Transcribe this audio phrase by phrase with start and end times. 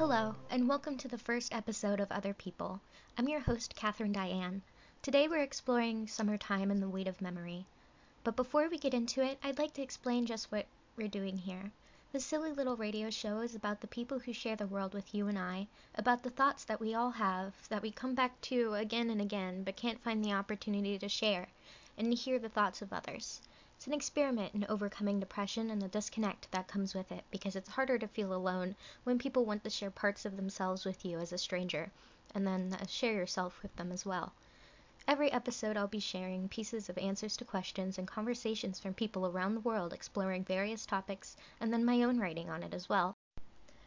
[0.00, 2.80] Hello, and welcome to the first episode of Other People.
[3.18, 4.62] I'm your host, Catherine Diane.
[5.02, 7.66] Today we're exploring summertime and the weight of memory.
[8.24, 10.64] But before we get into it, I'd like to explain just what
[10.96, 11.70] we're doing here.
[12.12, 15.28] This silly little radio show is about the people who share the world with you
[15.28, 19.10] and I, about the thoughts that we all have, that we come back to again
[19.10, 21.46] and again, but can't find the opportunity to share,
[21.98, 23.42] and hear the thoughts of others.
[23.80, 27.70] It's an experiment in overcoming depression and the disconnect that comes with it, because it's
[27.70, 31.32] harder to feel alone when people want to share parts of themselves with you as
[31.32, 31.90] a stranger,
[32.34, 34.34] and then uh, share yourself with them as well.
[35.08, 39.54] Every episode, I'll be sharing pieces of answers to questions and conversations from people around
[39.54, 43.16] the world exploring various topics, and then my own writing on it as well.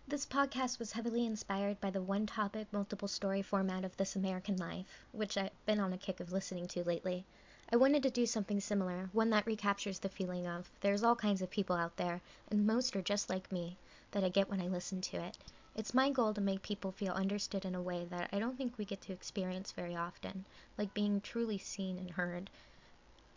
[0.07, 4.57] This podcast was heavily inspired by the one topic, multiple story format of This American
[4.57, 7.27] Life, which I've been on a kick of listening to lately.
[7.73, 11.41] I wanted to do something similar, one that recaptures the feeling of there's all kinds
[11.41, 13.75] of people out there, and most are just like me,
[14.11, 15.35] that I get when I listen to it.
[15.75, 18.77] It's my goal to make people feel understood in a way that I don't think
[18.77, 20.45] we get to experience very often,
[20.77, 22.51] like being truly seen and heard.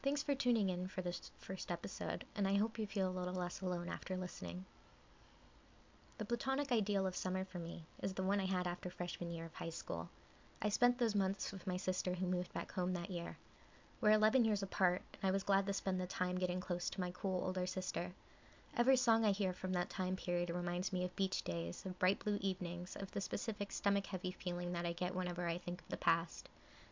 [0.03, 3.33] Thanks for tuning in for this first episode, and I hope you feel a little
[3.33, 4.67] less alone after listening.
[6.19, 9.47] The platonic ideal of summer for me is the one I had after freshman year
[9.47, 10.11] of high school.
[10.61, 13.39] I spent those months with my sister who moved back home that year.
[14.07, 17.01] We're 11 years apart, and I was glad to spend the time getting close to
[17.01, 18.13] my cool older sister.
[18.77, 22.21] Every song I hear from that time period reminds me of beach days, of bright
[22.21, 25.89] blue evenings, of the specific stomach heavy feeling that I get whenever I think of
[25.89, 26.49] the past.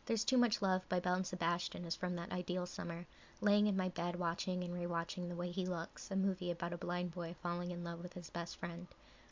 [0.07, 3.07] There's Too Much Love by Belle and Sebastian is from that ideal summer,
[3.41, 6.79] laying in my bed watching and rewatching The Way He Looks, a movie about a
[6.79, 8.89] blind boy falling in love with his best friend.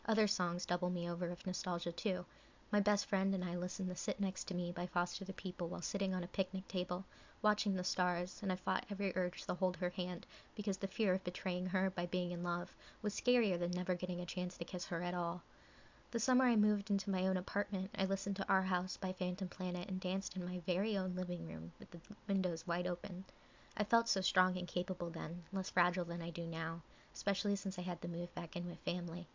[0.07, 2.27] Other songs double me over of nostalgia too.
[2.73, 5.69] My best friend and I listened to Sit Next to Me by Foster the People
[5.69, 7.05] while sitting on a picnic table,
[7.43, 11.13] watching the stars, and I fought every urge to hold her hand because the fear
[11.13, 14.65] of betraying her by being in love was scarier than never getting a chance to
[14.65, 15.43] kiss her at all.
[16.13, 19.51] The summer I moved into my own apartment, I listened to Our House by Phantom
[19.51, 23.27] Planet and danced in my very own living room with the windows wide open.
[23.77, 26.81] I felt so strong and capable then, less fragile than I do now,
[27.13, 29.29] especially since I had to move back in with family.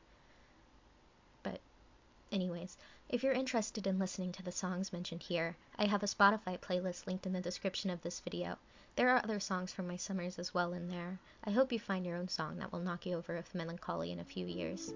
[2.29, 2.77] Anyways,
[3.07, 7.07] if you're interested in listening to the songs mentioned here, I have a Spotify playlist
[7.07, 8.57] linked in the description of this video.
[8.97, 11.19] There are other songs from my summers as well in there.
[11.45, 14.19] I hope you find your own song that will knock you over with melancholy in
[14.19, 14.93] a few years.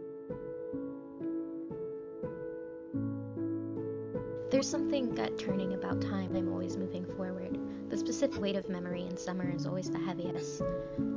[4.49, 7.57] There's something gut turning about time I'm always moving forward.
[7.89, 10.61] The specific weight of memory in summer is always the heaviest.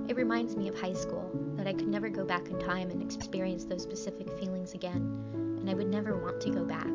[0.06, 3.02] It reminds me of high school, that I could never go back in time and
[3.02, 6.86] experience those specific feelings again and I would never want to go back.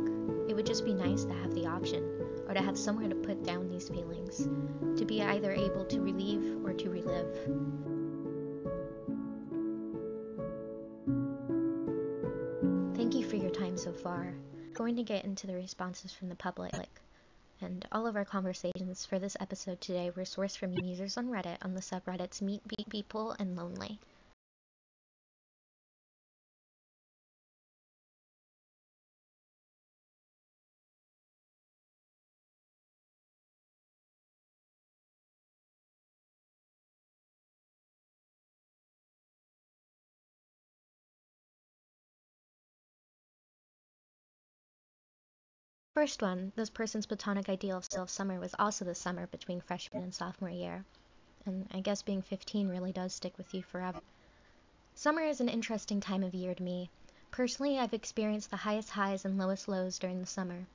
[0.47, 2.03] It would just be nice to have the option,
[2.47, 4.47] or to have somewhere to put down these feelings,
[4.95, 7.33] to be either able to relieve or to relive.
[12.95, 14.35] Thank you for your time so far.
[14.53, 16.75] I'm going to get into the responses from the public.
[17.61, 21.57] And all of our conversations for this episode today were sourced from users on Reddit
[21.63, 23.99] on the subreddits Meet People and Lonely.
[45.95, 50.03] First one, this person's platonic ideal of self summer was also the summer between freshman
[50.03, 50.85] and sophomore year.
[51.47, 53.99] And I guess being 15 really does stick with you forever.
[54.93, 56.91] Summer is an interesting time of year to me.
[57.31, 60.67] Personally, I've experienced the highest highs and lowest lows during the summer.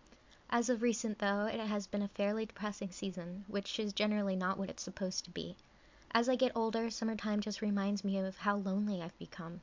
[0.50, 4.58] As of recent, though, it has been a fairly depressing season, which is generally not
[4.58, 5.56] what it's supposed to be.
[6.10, 9.60] As I get older, summertime just reminds me of how lonely I've become.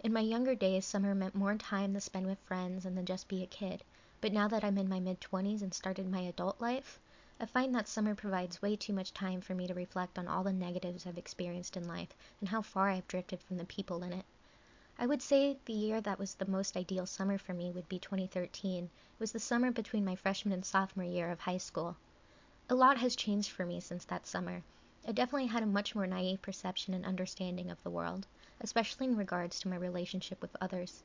[0.00, 3.28] In my younger days, summer meant more time to spend with friends and to just
[3.28, 3.82] be a kid.
[4.22, 7.00] But now that I'm in my mid 20s and started my adult life,
[7.40, 10.44] I find that summer provides way too much time for me to reflect on all
[10.44, 14.12] the negatives I've experienced in life and how far I've drifted from the people in
[14.12, 14.26] it.
[14.98, 17.98] I would say the year that was the most ideal summer for me would be
[17.98, 18.84] 2013.
[18.84, 21.96] It was the summer between my freshman and sophomore year of high school.
[22.68, 24.62] A lot has changed for me since that summer.
[25.08, 28.26] I definitely had a much more naive perception and understanding of the world,
[28.60, 31.02] especially in regards to my relationship with others.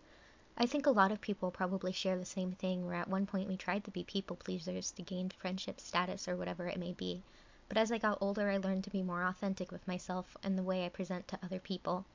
[0.58, 3.50] I think a lot of people probably share the same thing where at one point
[3.50, 7.22] we tried to be people pleasers to gain friendship status or whatever it may be.
[7.68, 10.64] But as I got older, I learned to be more authentic with myself and the
[10.64, 12.06] way I present to other people.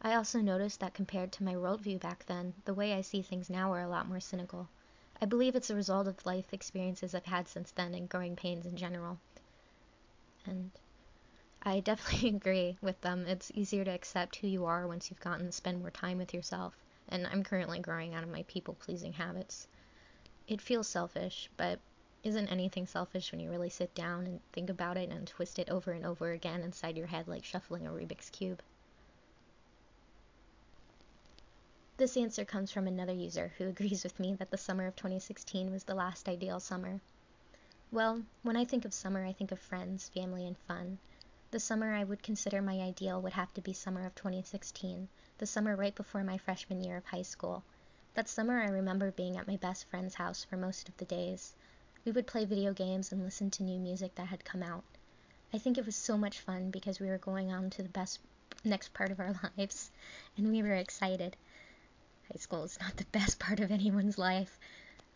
[0.00, 3.50] I also noticed that compared to my worldview back then, the way I see things
[3.50, 4.70] now are a lot more cynical.
[5.20, 8.64] I believe it's a result of life experiences I've had since then and growing pains
[8.64, 9.18] in general.
[10.46, 10.70] And
[11.62, 13.26] I definitely agree with them.
[13.26, 16.32] It's easier to accept who you are once you've gotten to spend more time with
[16.32, 16.74] yourself
[17.12, 19.68] and I'm currently growing out of my people pleasing habits.
[20.48, 21.78] It feels selfish, but
[22.24, 25.68] isn't anything selfish when you really sit down and think about it and twist it
[25.68, 28.62] over and over again inside your head like shuffling a Rubik's Cube?
[31.98, 35.70] This answer comes from another user who agrees with me that the summer of 2016
[35.70, 36.98] was the last ideal summer.
[37.90, 40.98] Well, when I think of summer, I think of friends, family, and fun.
[41.50, 45.08] The summer I would consider my ideal would have to be summer of 2016,
[45.42, 47.64] the summer right before my freshman year of high school.
[48.14, 51.56] That summer I remember being at my best friend's house for most of the days.
[52.04, 54.84] We would play video games and listen to new music that had come out.
[55.52, 58.20] I think it was so much fun because we were going on to the best
[58.62, 59.90] next part of our lives,
[60.36, 61.36] and we were excited.
[62.30, 64.60] High school is not the best part of anyone's life.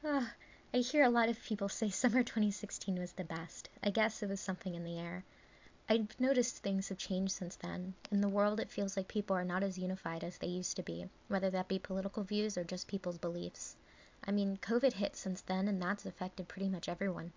[0.04, 0.34] Ah,
[0.74, 3.68] I hear a lot of people say summer 2016 was the best.
[3.80, 5.22] I guess it was something in the air.
[5.88, 7.94] I've noticed things have changed since then.
[8.10, 10.82] In the world, it feels like people are not as unified as they used to
[10.82, 13.76] be, whether that be political views or just people's beliefs.
[14.24, 17.32] I mean, COVID hit since then, and that's affected pretty much everyone.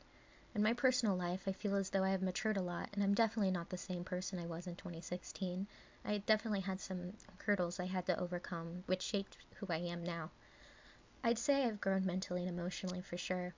[0.56, 3.14] In my personal life, I feel as though I have matured a lot, and I'm
[3.14, 5.68] definitely not the same person I was in 2016.
[6.04, 7.14] I definitely had some
[7.46, 10.32] hurdles I had to overcome, which shaped who I am now.
[11.24, 13.54] I'd say I've grown mentally and emotionally for sure.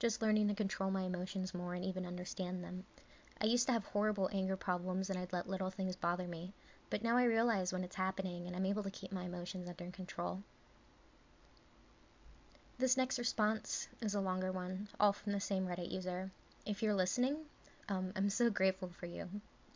[0.00, 2.86] Just learning to control my emotions more and even understand them.
[3.42, 6.52] I used to have horrible anger problems and I'd let little things bother me,
[6.90, 9.90] but now I realize when it's happening and I'm able to keep my emotions under
[9.90, 10.44] control.
[12.78, 16.30] This next response is a longer one, all from the same Reddit user.
[16.64, 17.36] If you're listening,
[17.88, 19.28] um, I'm so grateful for you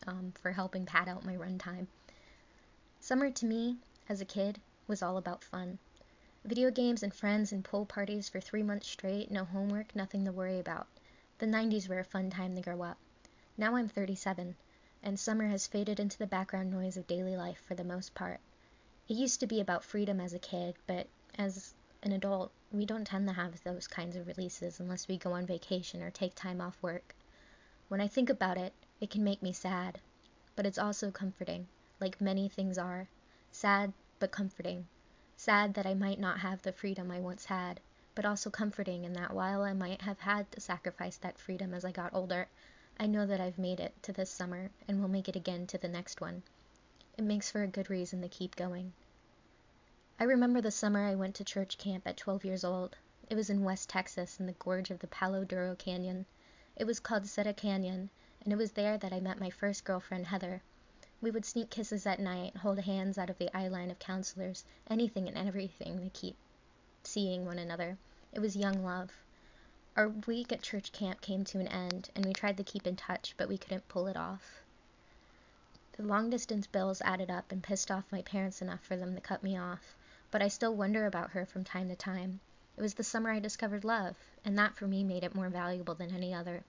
[0.07, 1.89] um, for helping pad out my runtime.
[3.01, 3.79] Summer to me,
[4.09, 5.81] as a kid, was all about fun.
[6.45, 10.31] Video games and friends and pool parties for three months straight, no homework, nothing to
[10.31, 10.87] worry about.
[11.39, 12.99] The 90s were a fun time to grow up.
[13.59, 14.55] Now I'm 37,
[15.03, 18.39] and summer has faded into the background noise of daily life for the most part.
[19.09, 21.07] It used to be about freedom as a kid, but
[21.39, 25.33] as an adult, we don't tend to have those kinds of releases unless we go
[25.33, 27.15] on vacation or take time off work.
[27.89, 30.01] When I think about it, it can make me sad,
[30.55, 31.67] but it's also comforting,
[31.99, 33.09] like many things are.
[33.53, 34.87] Sad, but comforting.
[35.39, 37.81] Sad that I might not have the freedom I once had,
[38.15, 41.87] but also comforting in that while I might have had to sacrifice that freedom as
[41.87, 42.49] I got older,
[42.99, 45.79] I know that I've made it to this summer and will make it again to
[45.79, 46.43] the next one.
[47.19, 48.95] It makes for a good reason to keep going.
[50.19, 52.97] I remember the summer I went to church camp at 12 years old.
[53.29, 56.25] It was in West Texas in the gorge of the Palo Duro Canyon.
[56.75, 58.09] It was called Ceta Canyon,
[58.43, 60.63] and it was there that I met my first girlfriend, Heather.
[61.21, 64.65] We would sneak kisses at night, hold hands out of the eye line of counselors,
[64.89, 66.37] anything and everything to keep
[67.03, 67.99] seeing one another.
[68.33, 69.13] It was young love.
[69.97, 72.97] Our week at church camp came to an end, and we tried to keep in
[72.97, 74.63] touch, but we couldn't pull it off.
[75.97, 79.21] The long distance bills added up and pissed off my parents enough for them to
[79.21, 79.97] cut me off
[80.33, 82.41] but I still wonder about her from time to time.
[82.77, 85.95] It was the summer I discovered love, and that for me made it more valuable
[85.95, 86.65] than any other.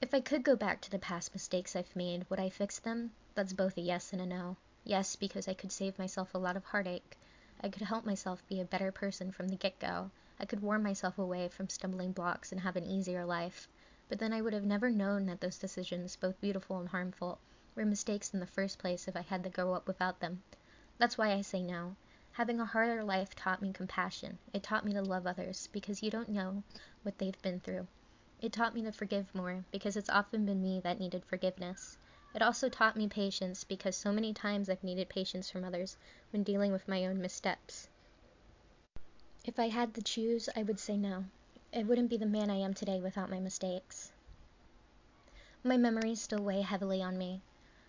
[0.00, 3.12] If I could go back to the past mistakes I've made, would I fix them?
[3.34, 4.56] That's both a yes and a no.
[4.84, 7.16] Yes, because I could save myself a lot of heartache.
[7.62, 10.10] I could help myself be a better person from the get go.
[10.40, 13.68] I could warn myself away from stumbling blocks and have an easier life.
[14.08, 17.38] But then I would have never known that those decisions, both beautiful and harmful,
[17.74, 20.42] were mistakes in the first place if I had to grow up without them.
[20.98, 21.96] That's why I say no.
[22.32, 24.38] Having a harder life taught me compassion.
[24.52, 26.62] It taught me to love others because you don't know
[27.02, 27.86] what they've been through.
[28.40, 31.98] It taught me to forgive more because it's often been me that needed forgiveness.
[32.34, 35.96] It also taught me patience because so many times I've needed patience from others
[36.30, 37.88] when dealing with my own missteps.
[39.44, 41.24] If I had to choose, I would say no.
[41.74, 44.12] I wouldn't be the man I am today without my mistakes.
[45.64, 47.42] My memories still weigh heavily on me.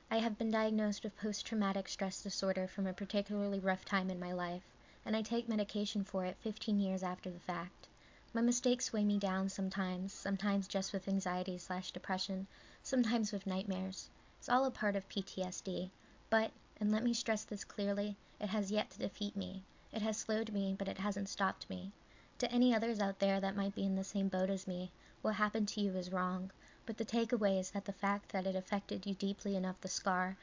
[0.10, 4.32] I have been diagnosed with post-traumatic stress disorder from a particularly rough time in my
[4.32, 4.64] life,
[5.06, 7.88] and I take medication for it 15 years after the fact.
[8.34, 12.48] My mistakes weigh me down sometimes, sometimes just with anxiety slash depression,
[12.82, 14.10] sometimes with nightmares.
[14.40, 15.92] It's all a part of PTSD,
[16.32, 19.64] but, and let me stress this clearly, it has yet to defeat me.
[19.96, 21.92] It has slowed me, but it hasn't stopped me.
[22.40, 25.36] To any others out there that might be in the same boat as me, what
[25.36, 26.50] happened to you is wrong.
[26.88, 30.36] But the takeaway is that the fact that it affected you deeply enough the scar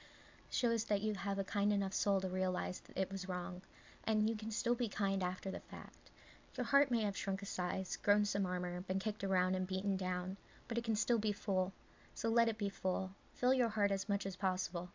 [0.51, 3.63] shows that you have a kind enough soul to realize that it was wrong,
[4.05, 6.13] and you can still be kind after the fact.
[6.55, 9.97] Your heart may have shrunk a size, grown some armor, been kicked around and beaten
[9.97, 10.37] down,
[10.69, 11.73] but it can still be full.
[12.15, 13.17] So let it be full.
[13.35, 14.91] Fill your heart as much as possible.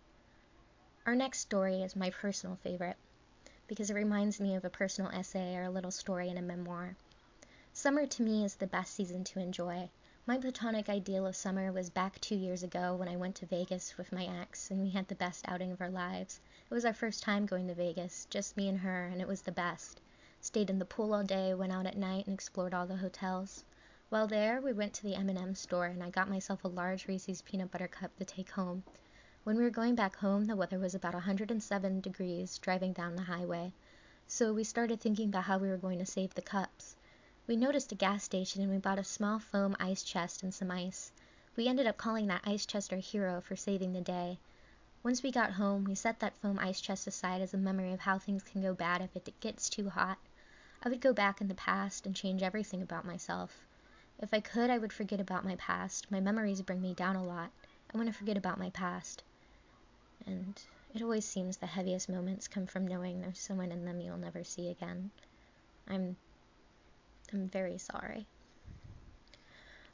[1.05, 2.95] Our next story is my personal favorite
[3.67, 6.95] because it reminds me of a personal essay or a little story in a memoir.
[7.73, 9.89] Summer to me is the best season to enjoy.
[10.27, 13.97] My platonic ideal of summer was back two years ago when I went to Vegas
[13.97, 16.39] with my ex and we had the best outing of our lives.
[16.69, 19.41] It was our first time going to Vegas, just me and her, and it was
[19.41, 20.01] the best.
[20.41, 23.65] Stayed in the pool all day, went out at night, and explored all the hotels.
[24.09, 27.41] While there, we went to the M&M store and I got myself a large Reese's
[27.41, 28.83] peanut butter cup to take home.
[29.45, 33.21] When we were going back home, the weather was about 107 degrees driving down the
[33.21, 33.73] highway.
[34.25, 36.95] So we started thinking about how we were going to save the cups.
[37.45, 40.71] We noticed a gas station and we bought a small foam ice chest and some
[40.71, 41.11] ice.
[41.55, 44.39] We ended up calling that ice chest our hero for saving the day.
[45.03, 47.99] Once we got home, we set that foam ice chest aside as a memory of
[47.99, 50.17] how things can go bad if it gets too hot.
[50.81, 53.63] I would go back in the past and change everything about myself.
[54.17, 56.09] If I could, I would forget about my past.
[56.09, 57.51] My memories bring me down a lot.
[57.93, 59.21] I want to forget about my past.
[60.25, 60.59] And
[60.93, 64.43] it always seems the heaviest moments come from knowing there's someone in them you'll never
[64.43, 65.11] see again.
[65.87, 66.15] I'm
[67.33, 68.25] I'm very sorry.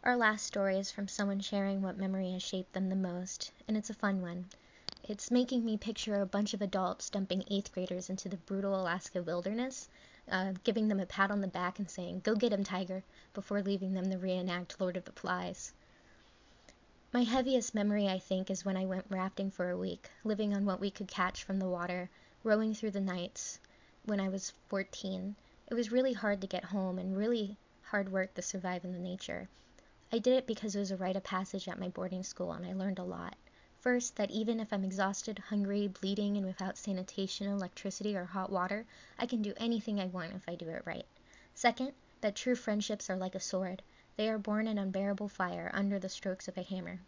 [0.04, 3.78] Our last story is from someone sharing what memory has shaped them the most, and
[3.78, 4.46] it's a fun one.
[5.04, 9.22] It's making me picture a bunch of adults dumping eighth graders into the brutal Alaska
[9.22, 9.90] wilderness,
[10.30, 13.62] uh, giving them a pat on the back and saying, Go get him, Tiger, before
[13.62, 15.74] leaving them to reenact Lord of the Flies.
[17.14, 20.64] My heaviest memory, I think, is when I went rafting for a week, living on
[20.64, 22.10] what we could catch from the water,
[22.42, 23.60] rowing through the nights
[24.06, 25.36] when I was 14
[25.68, 29.00] it was really hard to get home and really hard work to survive in the
[29.00, 29.48] nature.
[30.12, 32.66] I did it because it was a rite of passage at my boarding school and
[32.66, 33.36] I learned a lot.
[33.80, 38.86] First, that even if I'm exhausted, hungry, bleeding, and without sanitation, electricity, or hot water,
[39.18, 41.06] I can do anything I want if I do it right.
[41.56, 43.82] Second, that true friendships are like a sword.
[44.18, 47.00] They are born in unbearable fire under the strokes of a hammer.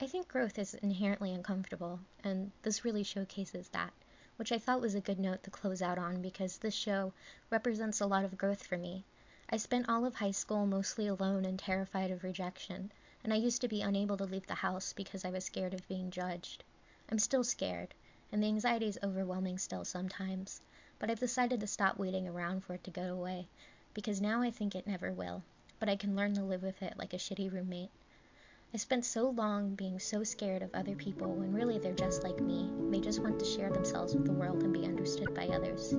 [0.00, 3.92] I think growth is inherently uncomfortable, and this really showcases that
[4.36, 7.14] which I thought was a good note to close out on because this show
[7.48, 9.02] represents a lot of growth for me.
[9.48, 12.92] I spent all of high school mostly alone and terrified of rejection,
[13.24, 15.88] and I used to be unable to leave the house because I was scared of
[15.88, 16.64] being judged.
[17.10, 17.94] I'm still scared,
[18.30, 20.60] and the anxiety is overwhelming still sometimes,
[20.98, 23.48] but I've decided to stop waiting around for it to go away
[23.96, 25.42] because now I think it never will,
[25.80, 27.88] but I can learn to live with it like a shitty roommate.
[28.74, 32.38] I spent so long being so scared of other people when really they're just like
[32.38, 32.70] me.
[32.90, 35.94] They just want to share themselves with the world and be understood by others.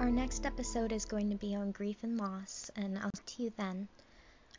[0.00, 3.52] Our next episode is going to be on grief and loss, and I'll see you
[3.58, 3.88] then.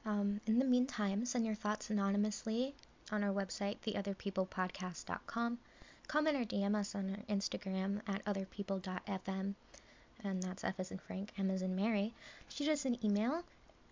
[0.06, 2.76] Um, in the meantime, send your thoughts anonymously
[3.12, 5.58] on our website, theotherpeoplepodcast.com
[6.08, 9.54] comment or DM us on our Instagram at otherpeople.fm,
[10.24, 12.14] and that's F as in Frank, M as in Mary.
[12.48, 13.44] Shoot us an email,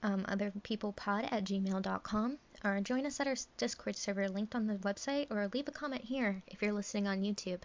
[0.02, 5.30] um, otherpeoplepod at gmail.com, or join us at our Discord server linked on the website,
[5.30, 7.60] or leave a comment here if you're listening on YouTube.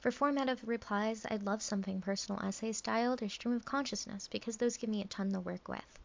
[0.00, 4.56] For format of replies, I'd love something personal essay styled or stream of consciousness because
[4.56, 6.00] those give me a ton to work with.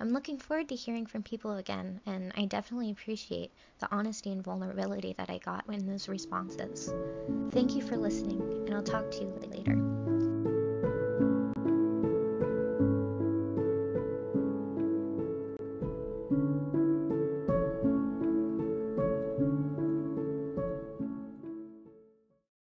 [0.00, 4.42] I'm looking forward to hearing from people again, and I definitely appreciate the honesty and
[4.42, 6.92] vulnerability that I got in those responses.
[7.50, 10.01] Thank you for listening, and I'll talk to you later.